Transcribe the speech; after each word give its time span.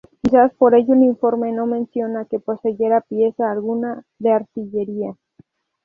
Quizás 0.19 0.51
por 0.55 0.73
ello 0.73 0.95
el 0.95 1.03
informe 1.03 1.51
no 1.51 1.67
menciona 1.67 2.25
que 2.25 2.39
poseyera 2.39 3.01
pieza 3.01 3.51
alguna 3.51 4.03
de 4.17 4.31
artillería. 4.31 5.15